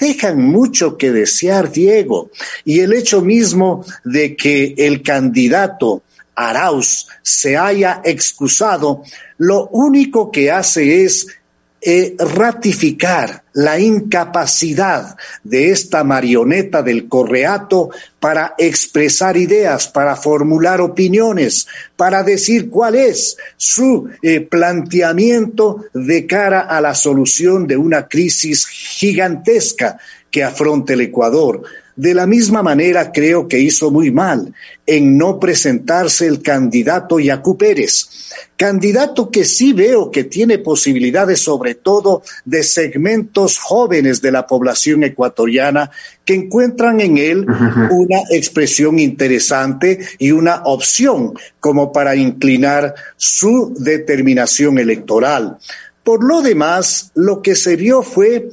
dejan 0.00 0.40
mucho 0.40 0.96
que 0.96 1.12
desear, 1.12 1.70
Diego, 1.70 2.30
y 2.64 2.80
el 2.80 2.94
hecho 2.94 3.20
mismo 3.20 3.84
de 4.04 4.34
que 4.34 4.74
el 4.78 5.02
candidato 5.02 6.02
Arauz 6.34 7.06
se 7.22 7.58
haya 7.58 8.00
excusado, 8.02 9.02
lo 9.36 9.68
único 9.68 10.30
que 10.30 10.50
hace 10.50 11.04
es 11.04 11.26
eh, 11.82 12.14
ratificar 12.18 13.44
la 13.54 13.80
incapacidad 13.80 15.16
de 15.42 15.70
esta 15.70 16.04
marioneta 16.04 16.82
del 16.82 17.08
correato 17.08 17.90
para 18.20 18.54
expresar 18.58 19.38
ideas, 19.38 19.88
para 19.88 20.14
formular 20.14 20.82
opiniones, 20.82 21.66
para 21.96 22.22
decir 22.22 22.68
cuál 22.68 22.96
es 22.96 23.38
su 23.56 24.10
eh, 24.22 24.40
planteamiento 24.42 25.86
de 25.94 26.26
cara 26.26 26.60
a 26.60 26.82
la 26.82 26.94
solución 26.94 27.66
de 27.66 27.78
una 27.78 28.08
crisis 28.08 28.66
gigantesca 28.66 29.98
que 30.30 30.44
afronta 30.44 30.92
el 30.92 31.00
Ecuador. 31.00 31.62
De 32.00 32.14
la 32.14 32.26
misma 32.26 32.62
manera 32.62 33.12
creo 33.12 33.46
que 33.46 33.58
hizo 33.58 33.90
muy 33.90 34.10
mal 34.10 34.54
en 34.86 35.18
no 35.18 35.38
presentarse 35.38 36.26
el 36.26 36.40
candidato 36.40 37.20
Yacu 37.20 37.58
Pérez, 37.58 38.30
candidato 38.56 39.30
que 39.30 39.44
sí 39.44 39.74
veo 39.74 40.10
que 40.10 40.24
tiene 40.24 40.56
posibilidades 40.56 41.40
sobre 41.40 41.74
todo 41.74 42.22
de 42.46 42.62
segmentos 42.62 43.58
jóvenes 43.58 44.22
de 44.22 44.32
la 44.32 44.46
población 44.46 45.04
ecuatoriana 45.04 45.90
que 46.24 46.32
encuentran 46.32 47.02
en 47.02 47.18
él 47.18 47.46
una 47.90 48.20
expresión 48.30 48.98
interesante 48.98 49.98
y 50.16 50.30
una 50.30 50.62
opción 50.64 51.34
como 51.60 51.92
para 51.92 52.16
inclinar 52.16 52.94
su 53.18 53.74
determinación 53.78 54.78
electoral. 54.78 55.58
Por 56.02 56.24
lo 56.24 56.40
demás, 56.40 57.12
lo 57.14 57.42
que 57.42 57.54
se 57.54 57.76
vio 57.76 58.02
fue 58.02 58.48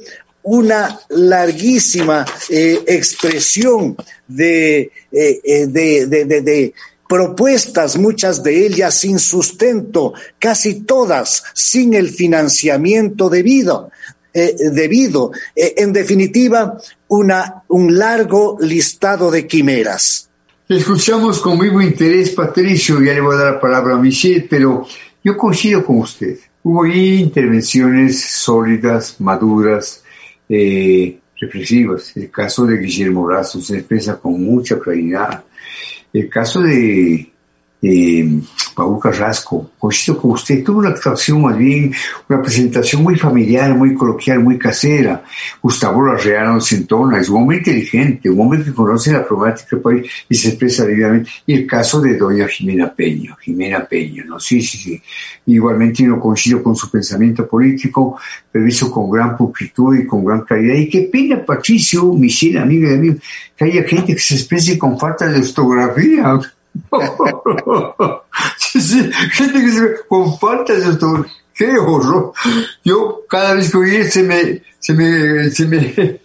una 0.48 0.98
larguísima 1.10 2.24
eh, 2.48 2.82
expresión 2.86 3.94
eh, 4.38 4.90
eh, 5.12 5.66
de, 5.66 6.06
de, 6.06 6.24
de, 6.24 6.40
de, 6.40 6.74
propuestas, 7.06 7.96
muchas 7.96 8.42
de 8.42 8.66
ellas 8.66 8.94
sin 8.94 9.18
sustento, 9.18 10.14
casi 10.38 10.82
todas 10.82 11.42
sin 11.54 11.94
el 11.94 12.08
financiamiento 12.08 13.28
debido. 13.30 13.90
debido. 14.32 15.32
en 15.54 15.92
definitiva, 15.92 16.78
una, 17.08 17.64
un 17.68 17.98
largo 17.98 18.58
listado 18.60 19.30
de 19.30 19.46
quimeras. 19.46 20.28
Escuchamos 20.68 21.40
con 21.40 21.58
vivo 21.58 21.80
interés, 21.80 22.30
Patricio, 22.30 23.02
ya 23.02 23.14
le 23.14 23.22
voy 23.22 23.36
a 23.36 23.38
dar 23.38 23.54
la 23.54 23.60
palabra 23.60 23.94
a 23.94 23.98
Michelle, 23.98 24.46
pero 24.48 24.86
yo 25.24 25.34
coincido 25.36 25.82
con 25.84 26.00
usted. 26.00 26.38
Hubo 26.62 26.84
intervenciones 26.86 28.22
sólidas, 28.22 29.16
maduras, 29.18 30.04
eh, 30.48 31.18
reflexivas. 31.40 32.16
El 32.16 32.30
caso 32.30 32.66
de 32.66 32.78
Guillermo 32.78 33.24
Brazo 33.24 33.60
se 33.60 33.78
expresa 33.78 34.18
con 34.18 34.42
mucha 34.42 34.78
claridad. 34.78 35.44
El 36.12 36.28
caso 36.28 36.62
de 36.62 37.30
eh, 37.80 38.40
Paul 38.74 38.98
Carrasco, 39.00 39.72
coincido 39.78 40.20
con 40.20 40.32
usted, 40.32 40.64
tuvo 40.64 40.78
una 40.78 40.90
actuación 40.90 41.42
más 41.42 41.56
bien, 41.56 41.92
una 42.28 42.42
presentación 42.42 43.02
muy 43.02 43.16
familiar, 43.16 43.74
muy 43.74 43.94
coloquial, 43.94 44.40
muy 44.40 44.58
casera. 44.58 45.22
Gustavo 45.60 46.06
Larrea 46.06 46.44
nos 46.44 46.70
entona, 46.72 47.20
es 47.20 47.28
un 47.28 47.42
hombre 47.42 47.58
inteligente, 47.58 48.30
un 48.30 48.40
hombre 48.40 48.64
que 48.64 48.72
conoce 48.72 49.12
la 49.12 49.26
problemática 49.26 49.68
del 49.72 49.80
país 49.80 50.10
y 50.28 50.34
se 50.34 50.48
expresa 50.48 50.84
debidamente. 50.84 51.30
Y 51.46 51.54
el 51.54 51.66
caso 51.66 52.00
de 52.00 52.16
doña 52.16 52.46
Jimena 52.48 52.92
Peña, 52.92 53.36
Jimena 53.40 53.84
Peña, 53.84 54.24
¿no? 54.24 54.38
Sí, 54.38 54.60
sí, 54.62 54.78
sí. 54.78 55.02
Igualmente 55.46 56.02
no 56.04 56.20
coincido 56.20 56.62
con 56.62 56.74
su 56.74 56.90
pensamiento 56.90 57.48
político, 57.48 58.18
pero 58.50 58.66
hizo 58.66 58.90
con 58.90 59.10
gran 59.10 59.36
pulcritud 59.36 59.96
y 59.96 60.06
con 60.06 60.24
gran 60.24 60.42
claridad. 60.42 60.74
Y 60.74 60.88
qué 60.88 61.02
pena, 61.12 61.44
Patricio, 61.44 62.12
Michelle, 62.12 62.58
amiga 62.58 62.90
de 62.90 62.98
mí, 62.98 63.16
que 63.56 63.64
haya 63.64 63.82
gente 63.84 64.14
que 64.14 64.20
se 64.20 64.34
exprese 64.34 64.78
con 64.78 64.98
falta 64.98 65.26
de 65.26 65.40
ortografía. 65.40 66.38
Sí, 68.58 68.80
sí, 68.80 69.10
gente 69.32 69.60
que 69.60 69.70
se 69.70 69.80
ve 69.80 69.88
con 70.08 70.38
falta 70.38 70.74
de. 70.74 70.96
¡Qué 71.54 71.76
horror! 71.76 72.32
Yo 72.84 73.22
cada 73.28 73.54
vez 73.54 73.70
que 73.70 73.78
oí 73.78 74.04
se 74.04 74.22
me, 74.22 74.62
se 74.78 74.94
me, 74.94 75.50
se 75.50 75.66
me, 75.66 75.92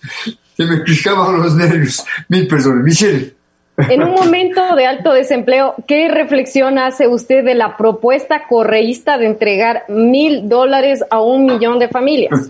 se 0.57 0.65
me 0.65 0.77
picaban 0.77 1.41
los 1.41 1.55
nervios. 1.55 2.05
Mil 2.29 2.47
personas. 2.47 2.83
Michelle. 2.83 3.33
En 3.77 4.03
un 4.03 4.11
momento 4.11 4.75
de 4.75 4.85
alto 4.85 5.13
desempleo, 5.13 5.73
¿qué 5.87 6.07
reflexión 6.07 6.77
hace 6.77 7.07
usted 7.07 7.43
de 7.43 7.55
la 7.55 7.75
propuesta 7.75 8.43
correísta 8.47 9.17
de 9.17 9.25
entregar 9.25 9.85
mil 9.89 10.47
dólares 10.47 11.03
a 11.09 11.21
un 11.21 11.45
millón 11.45 11.79
de 11.79 11.87
familias? 11.87 12.47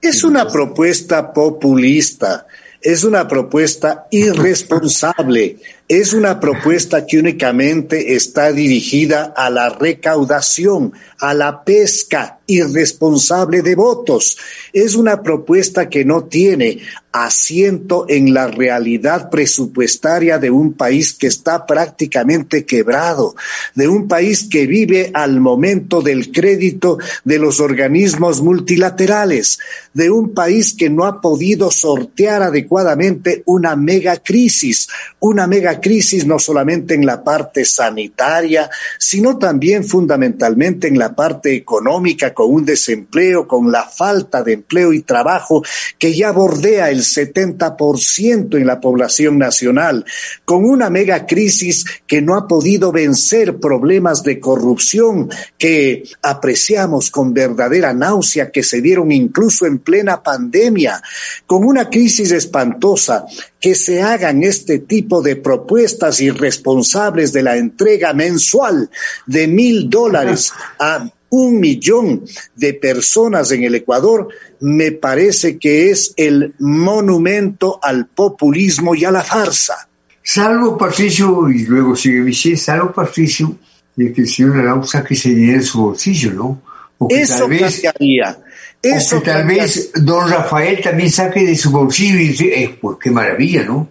Es 0.00 0.24
una 0.24 0.48
propuesta 0.48 1.32
populista, 1.32 2.46
es 2.80 3.04
una 3.04 3.28
propuesta 3.28 4.06
irresponsable 4.10 5.58
es 5.88 6.12
una 6.12 6.38
propuesta 6.38 7.06
que 7.06 7.18
únicamente 7.18 8.14
está 8.14 8.52
dirigida 8.52 9.32
a 9.34 9.48
la 9.48 9.70
recaudación, 9.70 10.92
a 11.18 11.32
la 11.32 11.64
pesca 11.64 12.37
irresponsable 12.48 13.62
de 13.62 13.76
votos. 13.76 14.36
Es 14.72 14.96
una 14.96 15.22
propuesta 15.22 15.88
que 15.88 16.04
no 16.04 16.24
tiene 16.24 16.80
asiento 17.12 18.04
en 18.08 18.34
la 18.34 18.48
realidad 18.48 19.30
presupuestaria 19.30 20.38
de 20.38 20.50
un 20.50 20.74
país 20.74 21.14
que 21.14 21.26
está 21.26 21.66
prácticamente 21.66 22.64
quebrado, 22.64 23.34
de 23.74 23.88
un 23.88 24.06
país 24.08 24.46
que 24.50 24.66
vive 24.66 25.10
al 25.14 25.40
momento 25.40 26.02
del 26.02 26.30
crédito 26.30 26.98
de 27.24 27.38
los 27.38 27.60
organismos 27.60 28.42
multilaterales, 28.42 29.58
de 29.94 30.10
un 30.10 30.34
país 30.34 30.74
que 30.74 30.90
no 30.90 31.06
ha 31.06 31.20
podido 31.20 31.70
sortear 31.70 32.42
adecuadamente 32.42 33.42
una 33.46 33.74
mega 33.74 34.16
crisis, 34.18 34.88
una 35.20 35.46
mega 35.46 35.80
crisis 35.80 36.26
no 36.26 36.38
solamente 36.38 36.94
en 36.94 37.04
la 37.04 37.24
parte 37.24 37.64
sanitaria, 37.64 38.70
sino 38.98 39.38
también 39.38 39.84
fundamentalmente 39.84 40.88
en 40.88 40.98
la 40.98 41.14
parte 41.14 41.54
económica, 41.54 42.34
con 42.38 42.54
un 42.54 42.64
desempleo, 42.64 43.48
con 43.48 43.72
la 43.72 43.82
falta 43.82 44.44
de 44.44 44.52
empleo 44.52 44.92
y 44.92 45.02
trabajo 45.02 45.64
que 45.98 46.14
ya 46.14 46.30
bordea 46.30 46.88
el 46.88 47.00
70% 47.00 48.56
en 48.56 48.64
la 48.64 48.80
población 48.80 49.38
nacional, 49.38 50.04
con 50.44 50.64
una 50.64 50.88
mega 50.88 51.26
crisis 51.26 51.84
que 52.06 52.22
no 52.22 52.36
ha 52.36 52.46
podido 52.46 52.92
vencer 52.92 53.58
problemas 53.58 54.22
de 54.22 54.38
corrupción 54.38 55.28
que 55.58 56.04
apreciamos 56.22 57.10
con 57.10 57.34
verdadera 57.34 57.92
náusea 57.92 58.52
que 58.52 58.62
se 58.62 58.80
dieron 58.80 59.10
incluso 59.10 59.66
en 59.66 59.80
plena 59.80 60.22
pandemia, 60.22 61.02
con 61.44 61.64
una 61.64 61.90
crisis 61.90 62.30
espantosa 62.30 63.26
que 63.58 63.74
se 63.74 64.00
hagan 64.00 64.44
este 64.44 64.78
tipo 64.78 65.22
de 65.22 65.34
propuestas 65.34 66.20
irresponsables 66.20 67.32
de 67.32 67.42
la 67.42 67.56
entrega 67.56 68.12
mensual 68.12 68.88
de 69.26 69.48
mil 69.48 69.90
dólares 69.90 70.52
a 70.78 71.10
un 71.30 71.60
millón 71.60 72.24
de 72.56 72.74
personas 72.74 73.50
en 73.52 73.64
el 73.64 73.74
Ecuador, 73.74 74.28
me 74.60 74.92
parece 74.92 75.58
que 75.58 75.90
es 75.90 76.14
el 76.16 76.54
monumento 76.58 77.78
al 77.82 78.06
populismo 78.06 78.94
y 78.94 79.04
a 79.04 79.10
la 79.10 79.22
farsa. 79.22 79.88
Salvo 80.22 80.76
Patricio, 80.76 81.48
y 81.48 81.64
luego 81.64 81.96
sigue 81.96 82.20
Michel, 82.20 82.58
salvo 82.58 82.92
Patricio, 82.92 83.56
de 83.96 84.12
que 84.12 84.22
el 84.22 84.28
señor 84.28 84.58
Arau 84.58 84.84
saque 84.84 85.14
ese 85.14 85.30
dinero 85.30 85.58
de 85.58 85.64
su 85.64 85.80
bolsillo, 85.80 86.32
¿no? 86.32 86.62
Eso 87.08 87.38
tal 87.38 87.50
vez, 87.50 87.80
cambiaría. 87.80 88.38
Eso 88.82 89.18
o 89.18 89.22
que 89.22 89.30
tal 89.30 89.46
vez 89.46 89.90
don 89.94 90.28
Rafael 90.28 90.80
también 90.82 91.10
saque 91.10 91.44
de 91.44 91.56
su 91.56 91.70
bolsillo 91.70 92.18
y 92.18 92.28
dice, 92.28 92.62
eh, 92.62 92.78
pues 92.80 92.98
qué 93.00 93.10
maravilla, 93.10 93.64
¿no? 93.64 93.88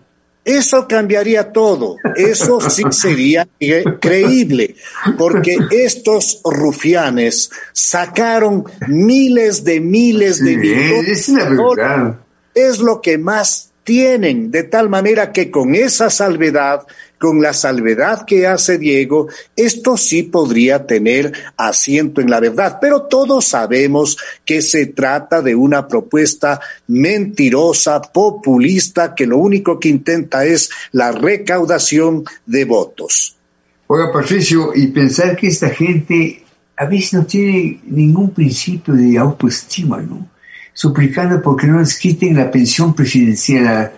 Eso 0.47 0.87
cambiaría 0.87 1.51
todo. 1.51 1.97
Eso 2.15 2.61
sí 2.61 2.83
sería 2.91 3.47
creíble, 3.99 4.75
porque 5.17 5.57
estos 5.71 6.41
rufianes 6.45 7.51
sacaron 7.73 8.63
miles 8.87 9.65
de 9.65 9.81
miles 9.81 10.43
de 10.43 10.55
millones. 10.55 11.31
Es 12.55 12.79
lo 12.79 13.01
que 13.01 13.17
más 13.17 13.71
tienen, 13.83 14.49
de 14.49 14.63
tal 14.63 14.89
manera 14.89 15.31
que 15.31 15.51
con 15.51 15.75
esa 15.75 16.09
salvedad 16.09 16.87
con 17.17 17.41
la 17.41 17.53
salvedad 17.53 18.25
que 18.25 18.47
hace 18.47 18.77
Diego, 18.77 19.27
esto 19.55 19.97
sí 19.97 20.23
podría 20.23 20.85
tener 20.85 21.33
asiento 21.57 22.21
en 22.21 22.29
la 22.29 22.39
verdad, 22.39 22.77
pero 22.79 23.03
todos 23.03 23.45
sabemos 23.45 24.17
que 24.45 24.61
se 24.61 24.87
trata 24.87 25.41
de 25.41 25.55
una 25.55 25.87
propuesta 25.87 26.59
mentirosa, 26.87 28.01
populista, 28.01 29.15
que 29.15 29.25
lo 29.25 29.37
único 29.37 29.79
que 29.79 29.89
intenta 29.89 30.45
es 30.45 30.69
la 30.91 31.11
recaudación 31.11 32.23
de 32.45 32.65
votos. 32.65 33.35
Oiga, 33.87 34.11
Patricio, 34.11 34.71
y 34.75 34.87
pensar 34.87 35.35
que 35.35 35.47
esta 35.47 35.69
gente 35.69 36.43
a 36.75 36.85
veces 36.85 37.13
no 37.13 37.25
tiene 37.25 37.79
ningún 37.85 38.31
principio 38.31 38.93
de 38.93 39.17
autoestima, 39.17 39.97
¿no? 39.97 40.27
Suplicando 40.73 41.41
porque 41.41 41.65
no 41.65 41.79
les 41.79 41.97
quiten 41.97 42.35
la 42.35 42.51
pensión 42.51 42.93
presidencial 42.93 43.91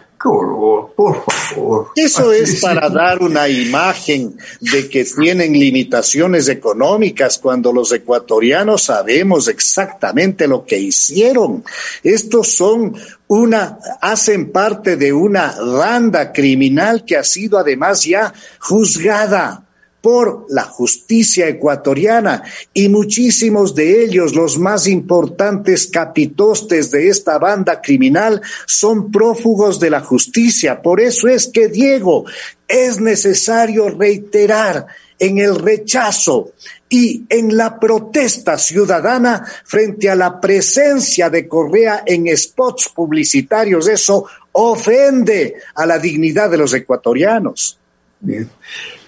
por 1.00 1.24
favor. 1.32 1.92
Eso 1.96 2.34
es 2.34 2.60
para 2.60 2.90
dar 2.90 3.24
una 3.24 3.48
imagen 3.48 4.38
de 4.60 4.90
que 4.90 5.06
tienen 5.06 5.54
limitaciones 5.54 6.50
económicas 6.50 7.38
cuando 7.38 7.72
los 7.72 7.94
ecuatorianos 7.94 8.84
sabemos 8.84 9.48
exactamente 9.48 10.46
lo 10.46 10.66
que 10.66 10.78
hicieron. 10.78 11.64
Estos 12.04 12.52
son 12.52 12.98
una, 13.30 13.80
hacen 14.02 14.52
parte 14.52 14.98
de 14.98 15.14
una 15.14 15.56
banda 15.62 16.34
criminal 16.34 17.06
que 17.06 17.16
ha 17.16 17.24
sido 17.24 17.58
además 17.58 18.04
ya 18.04 18.34
juzgada 18.60 19.69
por 20.02 20.46
la 20.50 20.64
justicia 20.64 21.48
ecuatoriana 21.48 22.44
y 22.74 22.90
muchísimos 22.90 23.76
de 23.76 24.04
ellos, 24.04 24.36
los 24.36 24.58
más 24.58 24.88
importantes 24.88 25.88
capitostes 25.88 26.92
de 26.92 27.10
esta 27.10 27.38
banda 27.38 27.82
criminal, 27.82 28.42
son 28.66 29.12
prófugos 29.12 29.80
de 29.80 29.90
la 29.90 30.02
justicia. 30.02 30.82
Por 30.82 31.02
eso 31.02 31.28
es 31.28 31.48
que, 31.48 31.68
Diego, 31.68 32.26
es 32.68 33.00
necesario 33.00 33.90
reiterar 33.90 34.88
en 35.18 35.38
el 35.38 35.56
rechazo 35.56 36.54
y 36.88 37.26
en 37.30 37.56
la 37.58 37.78
protesta 37.78 38.58
ciudadana 38.58 39.46
frente 39.66 40.10
a 40.10 40.16
la 40.16 40.40
presencia 40.40 41.30
de 41.30 41.48
Correa 41.48 42.04
en 42.06 42.36
spots 42.36 42.90
publicitarios. 42.96 43.88
Eso 43.88 44.26
ofende 44.54 45.56
a 45.76 45.86
la 45.86 46.00
dignidad 46.00 46.50
de 46.50 46.58
los 46.58 46.74
ecuatorianos. 46.74 47.78
Bien. 48.22 48.50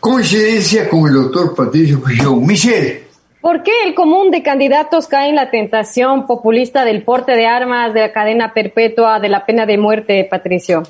Coincidencia 0.02 0.90
con 0.90 1.08
el 1.08 1.14
doctor 1.14 1.56
Patricio. 1.56 2.00
Michelle. 2.38 3.04
¿Por 3.40 3.62
qué 3.62 3.72
el 3.86 3.94
común 3.94 4.32
de 4.32 4.42
candidatos 4.42 5.06
cae 5.06 5.30
en 5.30 5.36
la 5.36 5.52
tentación 5.52 6.26
populista 6.26 6.84
del 6.84 7.04
porte 7.04 7.34
de 7.34 7.46
armas, 7.46 7.94
de 7.94 8.00
la 8.00 8.12
cadena 8.12 8.52
perpetua, 8.52 9.20
de 9.20 9.30
la 9.30 9.46
pena 9.46 9.68
de 9.68 9.78
muerte, 9.78 10.28
Patricio? 10.28 10.82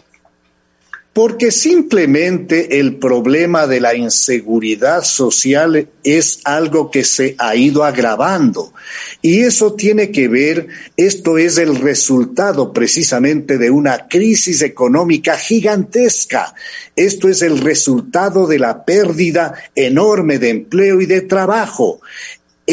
Porque 1.13 1.51
simplemente 1.51 2.79
el 2.79 2.95
problema 2.97 3.67
de 3.67 3.81
la 3.81 3.95
inseguridad 3.95 5.03
social 5.03 5.89
es 6.05 6.39
algo 6.45 6.89
que 6.89 7.03
se 7.03 7.35
ha 7.37 7.53
ido 7.55 7.83
agravando. 7.83 8.73
Y 9.21 9.41
eso 9.41 9.73
tiene 9.73 10.11
que 10.11 10.29
ver, 10.29 10.67
esto 10.95 11.37
es 11.37 11.57
el 11.57 11.75
resultado 11.75 12.71
precisamente 12.71 13.57
de 13.57 13.69
una 13.69 14.07
crisis 14.07 14.61
económica 14.61 15.37
gigantesca. 15.37 16.55
Esto 16.95 17.27
es 17.27 17.41
el 17.41 17.57
resultado 17.57 18.47
de 18.47 18.59
la 18.59 18.85
pérdida 18.85 19.53
enorme 19.75 20.39
de 20.39 20.49
empleo 20.49 21.01
y 21.01 21.07
de 21.07 21.21
trabajo 21.21 21.99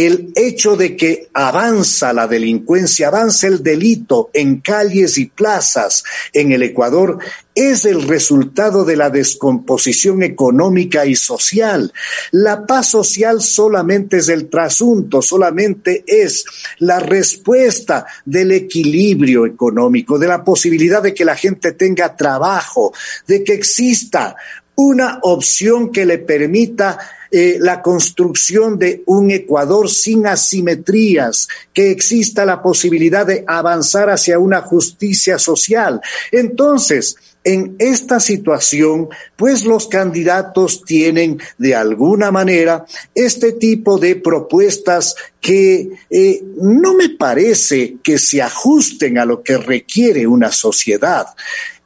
el 0.07 0.33
hecho 0.37 0.77
de 0.77 0.97
que 0.97 1.29
avanza 1.35 2.13
la 2.13 2.29
delincuencia, 2.29 3.09
avanza 3.09 3.49
el 3.49 3.63
delito 3.63 4.31
en 4.33 4.61
calles 4.61 5.19
y 5.19 5.27
plazas 5.27 6.05
en 6.33 6.53
el 6.53 6.63
Ecuador, 6.63 7.19
es 7.53 7.85
el 7.85 8.03
resultado 8.03 8.85
de 8.85 8.95
la 8.95 9.11
descomposición 9.11 10.23
económica 10.23 11.05
y 11.05 11.17
social. 11.17 11.93
La 12.31 12.65
paz 12.65 12.91
social 12.91 13.41
solamente 13.41 14.19
es 14.19 14.29
el 14.29 14.49
trasunto, 14.49 15.21
solamente 15.21 16.05
es 16.07 16.45
la 16.79 17.01
respuesta 17.01 18.07
del 18.25 18.53
equilibrio 18.53 19.47
económico, 19.47 20.17
de 20.17 20.29
la 20.29 20.45
posibilidad 20.45 21.03
de 21.03 21.13
que 21.13 21.25
la 21.25 21.35
gente 21.35 21.73
tenga 21.73 22.15
trabajo, 22.15 22.93
de 23.27 23.43
que 23.43 23.55
exista 23.55 24.37
una 24.77 25.19
opción 25.23 25.91
que 25.91 26.07
le 26.07 26.19
permita 26.19 26.99
eh, 27.31 27.57
la 27.61 27.83
construcción 27.83 28.79
de 28.79 29.03
un 29.07 29.31
Ecuador 29.31 29.91
sin 29.91 30.27
asimetrías, 30.27 31.49
que 31.73 31.91
exista 31.91 32.45
la 32.45 32.62
posibilidad 32.62 33.27
de 33.27 33.45
avanzar 33.47 34.11
hacia 34.11 34.38
una 34.38 34.62
justicia 34.62 35.38
social. 35.38 36.01
Entonces, 36.33 37.17
en 37.45 37.77
esta 37.79 38.21
situación, 38.21 39.09
pues 39.37 39.64
los 39.64 39.88
candidatos 39.88 40.83
tienen 40.85 41.38
de 41.57 41.75
alguna 41.75 42.31
manera 42.31 42.85
este 43.14 43.53
tipo 43.53 43.99
de 43.99 44.17
propuestas 44.17 45.14
que 45.41 45.88
eh, 46.11 46.43
no 46.61 46.95
me 46.95 47.11
parece 47.11 47.97
que 48.03 48.19
se 48.19 48.43
ajusten 48.43 49.19
a 49.19 49.25
lo 49.25 49.43
que 49.43 49.57
requiere 49.57 50.27
una 50.27 50.53
sociedad. 50.53 51.27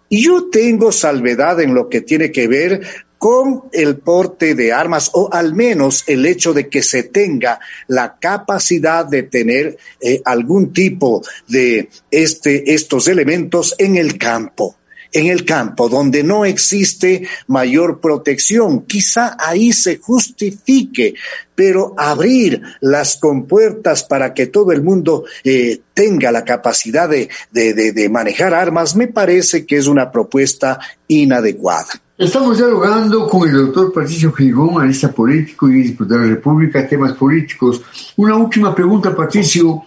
Y 0.08 0.24
yo 0.24 0.48
tengo 0.50 0.90
salvedad 0.90 1.60
en 1.60 1.74
lo 1.74 1.88
que 1.88 2.00
tiene 2.00 2.32
que 2.32 2.48
ver 2.48 2.82
con 3.22 3.66
el 3.70 3.98
porte 3.98 4.56
de 4.56 4.72
armas 4.72 5.10
o 5.12 5.32
al 5.32 5.54
menos 5.54 6.02
el 6.08 6.26
hecho 6.26 6.52
de 6.52 6.68
que 6.68 6.82
se 6.82 7.04
tenga 7.04 7.60
la 7.86 8.16
capacidad 8.18 9.06
de 9.06 9.22
tener 9.22 9.78
eh, 10.00 10.20
algún 10.24 10.72
tipo 10.72 11.22
de 11.46 11.88
este, 12.10 12.74
estos 12.74 13.06
elementos 13.06 13.76
en 13.78 13.94
el 13.94 14.18
campo 14.18 14.74
en 15.12 15.26
el 15.26 15.44
campo, 15.44 15.90
donde 15.90 16.24
no 16.24 16.46
existe 16.46 17.28
mayor 17.46 18.00
protección. 18.00 18.86
Quizá 18.86 19.36
ahí 19.38 19.70
se 19.70 19.98
justifique, 19.98 21.14
pero 21.54 21.94
abrir 21.98 22.62
las 22.80 23.18
compuertas 23.18 24.04
para 24.04 24.32
que 24.32 24.46
todo 24.46 24.72
el 24.72 24.82
mundo 24.82 25.26
eh, 25.44 25.80
tenga 25.92 26.32
la 26.32 26.44
capacidad 26.44 27.10
de, 27.10 27.28
de, 27.52 28.08
manejar 28.08 28.54
armas, 28.54 28.96
me 28.96 29.06
parece 29.06 29.66
que 29.66 29.76
es 29.76 29.86
una 29.86 30.10
propuesta 30.10 30.80
inadecuada. 31.08 32.01
Estamos 32.22 32.56
dialogando 32.56 33.28
con 33.28 33.48
el 33.48 33.56
doctor 33.56 33.92
Patricio 33.92 34.32
Gigón, 34.32 34.76
analista 34.76 35.10
político 35.10 35.68
y 35.68 35.82
diputado 35.82 36.20
de 36.20 36.28
la 36.28 36.34
República, 36.36 36.86
temas 36.86 37.14
políticos. 37.14 37.82
Una 38.16 38.36
última 38.36 38.72
pregunta, 38.72 39.12
Patricio. 39.12 39.82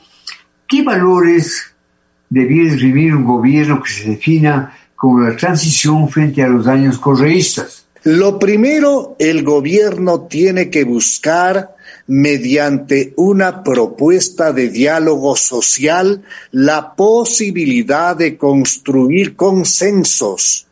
¿Qué 0.67 0.84
valores 0.84 1.63
debiera 2.30 2.74
escribir 2.74 3.15
un 3.15 3.24
gobierno 3.24 3.82
que 3.82 3.89
se 3.89 4.10
defina 4.10 4.78
como 4.98 5.21
la 5.21 5.38
transición 5.38 6.10
frente 6.10 6.43
a 6.43 6.50
los 6.50 6.65
daños 6.65 7.00
correístas? 7.00 7.86
Lo 8.04 8.38
primero, 8.38 9.15
el 9.17 9.41
gobierno 9.41 10.24
tiene 10.24 10.69
que 10.69 10.84
buscar 10.84 11.74
mediante 12.08 13.13
una 13.15 13.63
propuesta 13.63 14.52
de 14.52 14.69
diálogo 14.69 15.38
social 15.38 16.21
la 16.52 16.95
posibilidad 16.95 18.13
de 18.13 18.36
construir 18.38 19.38
consensos. 19.38 20.64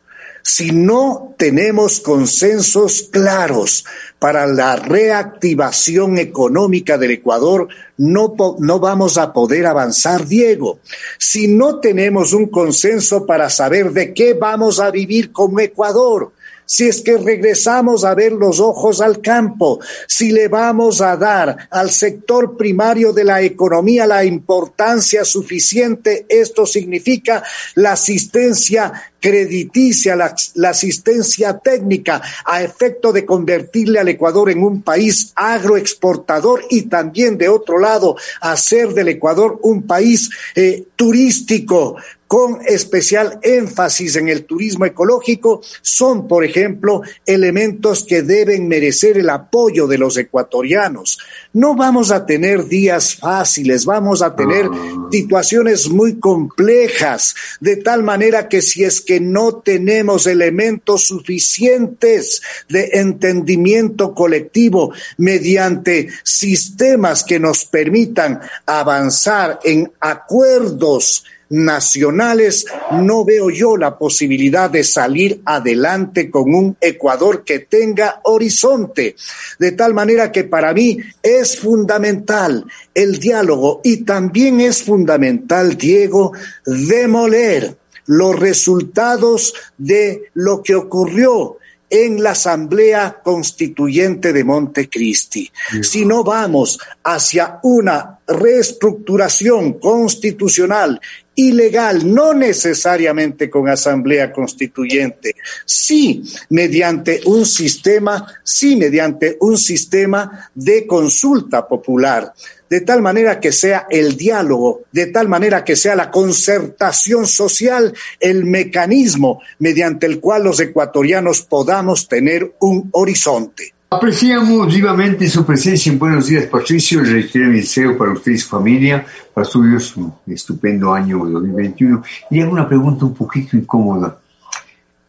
Si 0.46 0.72
no 0.72 1.34
tenemos 1.38 2.00
consensos 2.00 3.08
claros 3.10 3.86
para 4.18 4.46
la 4.46 4.76
reactivación 4.76 6.18
económica 6.18 6.98
del 6.98 7.12
Ecuador, 7.12 7.68
no, 7.96 8.34
no 8.58 8.78
vamos 8.78 9.16
a 9.16 9.32
poder 9.32 9.64
avanzar, 9.64 10.26
Diego. 10.26 10.80
Si 11.18 11.48
no 11.48 11.80
tenemos 11.80 12.34
un 12.34 12.48
consenso 12.48 13.24
para 13.24 13.48
saber 13.48 13.92
de 13.92 14.12
qué 14.12 14.34
vamos 14.34 14.80
a 14.80 14.90
vivir 14.90 15.32
como 15.32 15.60
Ecuador, 15.60 16.32
si 16.66 16.88
es 16.88 17.02
que 17.02 17.18
regresamos 17.18 18.04
a 18.04 18.14
ver 18.14 18.32
los 18.32 18.58
ojos 18.60 19.00
al 19.00 19.20
campo, 19.20 19.80
si 20.08 20.32
le 20.32 20.48
vamos 20.48 21.00
a 21.00 21.16
dar 21.16 21.68
al 21.70 21.90
sector 21.90 22.56
primario 22.56 23.12
de 23.12 23.24
la 23.24 23.42
economía 23.42 24.06
la 24.06 24.24
importancia 24.24 25.24
suficiente, 25.24 26.26
esto 26.28 26.66
significa 26.66 27.42
la 27.74 27.92
asistencia 27.92 28.92
crediticia, 29.24 30.16
la, 30.16 30.68
asistencia 30.68 31.56
técnica 31.56 32.20
a 32.44 32.62
efecto 32.62 33.10
de 33.10 33.24
convertirle 33.24 33.98
al 33.98 34.08
Ecuador 34.08 34.50
en 34.50 34.62
un 34.62 34.82
país 34.82 35.32
agroexportador 35.34 36.62
y 36.68 36.82
también 36.82 37.38
de 37.38 37.48
otro 37.48 37.78
lado 37.78 38.16
hacer 38.42 38.92
del 38.92 39.08
Ecuador 39.08 39.58
un 39.62 39.84
país 39.84 40.28
eh, 40.54 40.84
turístico 40.94 41.96
con 42.34 42.58
especial 42.66 43.38
énfasis 43.42 44.16
en 44.16 44.28
el 44.28 44.44
turismo 44.44 44.86
ecológico 44.86 45.60
son, 45.82 46.26
por 46.26 46.44
ejemplo, 46.44 47.02
elementos 47.26 48.04
que 48.04 48.22
deben 48.22 48.66
merecer 48.66 49.18
el 49.18 49.30
apoyo 49.30 49.86
de 49.86 49.98
los 49.98 50.16
ecuatorianos. 50.16 51.18
No 51.52 51.76
vamos 51.76 52.10
a 52.10 52.26
tener 52.26 52.66
días 52.66 53.14
fáciles, 53.14 53.84
vamos 53.84 54.20
a 54.20 54.34
tener 54.34 54.66
ah. 54.66 55.08
situaciones 55.12 55.88
muy 55.90 56.18
complejas, 56.18 57.36
de 57.60 57.76
tal 57.76 58.02
manera 58.02 58.48
que 58.48 58.62
si 58.62 58.82
es 58.82 59.00
que 59.00 59.13
no 59.20 59.56
tenemos 59.56 60.26
elementos 60.26 61.04
suficientes 61.06 62.42
de 62.68 62.90
entendimiento 62.94 64.14
colectivo 64.14 64.92
mediante 65.18 66.08
sistemas 66.22 67.24
que 67.24 67.38
nos 67.38 67.64
permitan 67.64 68.40
avanzar 68.66 69.60
en 69.64 69.92
acuerdos 70.00 71.24
nacionales, 71.54 72.66
no 72.92 73.24
veo 73.24 73.50
yo 73.50 73.76
la 73.76 73.96
posibilidad 73.96 74.70
de 74.70 74.82
salir 74.82 75.40
adelante 75.44 76.30
con 76.30 76.54
un 76.54 76.76
Ecuador 76.80 77.44
que 77.44 77.60
tenga 77.60 78.20
horizonte. 78.24 79.14
De 79.58 79.72
tal 79.72 79.94
manera 79.94 80.32
que 80.32 80.44
para 80.44 80.72
mí 80.72 80.98
es 81.22 81.58
fundamental 81.58 82.64
el 82.94 83.18
diálogo 83.18 83.80
y 83.84 83.98
también 83.98 84.60
es 84.60 84.82
fundamental, 84.82 85.76
Diego, 85.76 86.32
demoler 86.64 87.76
los 88.06 88.38
resultados 88.38 89.54
de 89.78 90.30
lo 90.34 90.62
que 90.62 90.74
ocurrió 90.74 91.58
en 91.90 92.22
la 92.22 92.30
Asamblea 92.30 93.20
Constituyente 93.22 94.32
de 94.32 94.42
Montecristi. 94.42 95.50
Si 95.82 96.04
no 96.04 96.24
vamos 96.24 96.80
hacia 97.04 97.60
una 97.62 98.18
reestructuración 98.26 99.74
constitucional 99.74 101.00
ilegal, 101.34 102.12
no 102.12 102.32
necesariamente 102.34 103.50
con 103.50 103.68
asamblea 103.68 104.32
constituyente, 104.32 105.34
sí 105.64 106.22
mediante 106.50 107.20
un 107.26 107.44
sistema, 107.44 108.26
sí 108.42 108.76
mediante 108.76 109.36
un 109.40 109.58
sistema 109.58 110.50
de 110.54 110.86
consulta 110.86 111.66
popular, 111.66 112.32
de 112.70 112.80
tal 112.80 113.02
manera 113.02 113.38
que 113.38 113.52
sea 113.52 113.86
el 113.90 114.16
diálogo, 114.16 114.82
de 114.90 115.06
tal 115.06 115.28
manera 115.28 115.64
que 115.64 115.76
sea 115.76 115.94
la 115.94 116.10
concertación 116.10 117.26
social 117.26 117.94
el 118.18 118.44
mecanismo 118.44 119.40
mediante 119.58 120.06
el 120.06 120.20
cual 120.20 120.44
los 120.44 120.60
ecuatorianos 120.60 121.42
podamos 121.42 122.08
tener 122.08 122.54
un 122.60 122.88
horizonte. 122.92 123.73
Apreciamos 123.94 124.74
vivamente 124.74 125.28
su 125.28 125.46
presencia 125.46 125.92
en 125.92 126.00
Buenos 126.00 126.26
Días, 126.26 126.46
Patricio. 126.46 127.00
Le 127.00 127.12
requiere 127.12 127.46
mi 127.46 127.60
deseo 127.60 127.96
para 127.96 128.10
usted 128.10 128.32
y 128.32 128.38
su 128.38 128.48
familia, 128.48 129.06
para 129.32 129.44
suyos 129.44 129.96
un 129.96 130.12
estupendo 130.26 130.92
año 130.92 131.18
2021. 131.18 132.02
Y 132.28 132.40
hago 132.40 132.50
una 132.50 132.68
pregunta 132.68 133.04
un 133.04 133.14
poquito 133.14 133.56
incómoda. 133.56 134.18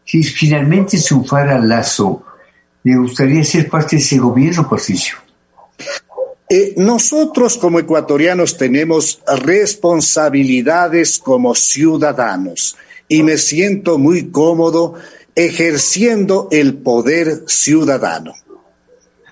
Si 0.06 0.24
finalmente 0.24 1.00
triunfara 1.00 1.58
Lazo, 1.58 2.26
¿le 2.84 2.96
gustaría 2.96 3.44
ser 3.44 3.68
parte 3.68 3.96
de 3.96 4.04
ese 4.04 4.20
gobierno, 4.20 4.70
Patricio? 4.70 5.18
Eh, 6.48 6.76
nosotros 6.78 7.58
como 7.58 7.80
ecuatorianos 7.80 8.56
tenemos 8.56 9.20
responsabilidades 9.42 11.18
como 11.18 11.56
ciudadanos 11.56 12.78
y 13.08 13.24
me 13.24 13.40
siento 13.40 13.98
muy 13.98 14.30
cómodo 14.30 14.94
ejerciendo 15.34 16.50
el 16.52 16.76
poder 16.76 17.46
ciudadano. 17.48 18.36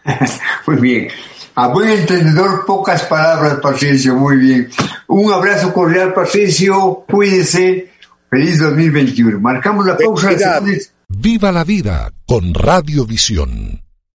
Muy 0.68 0.78
bien. 0.78 1.08
A 1.56 1.68
buen 1.68 1.90
entendedor, 1.90 2.66
pocas 2.66 3.04
palabras, 3.04 3.60
Patricio. 3.62 4.16
Muy 4.16 4.38
bien. 4.38 4.70
Un 5.08 5.32
abrazo 5.32 5.72
cordial, 5.74 6.14
Patricio. 6.14 7.06
Cuídese. 7.08 7.92
Feliz 8.30 8.60
2021. 8.60 9.40
Marcamos 9.40 9.86
la 9.86 9.96
pausa. 9.96 10.60
Viva 11.08 11.52
la 11.52 11.64
vida 11.64 12.12
con 12.26 12.54
Radiovisión. 12.54 13.84